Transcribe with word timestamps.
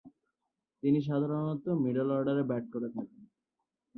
তিনি 0.83 0.99
সাধারণত 1.07 1.65
মিডল 1.83 2.09
অর্ডারে 2.15 2.43
ব্যাট 2.49 2.65
করে 2.73 2.87
থাকেন। 2.95 3.21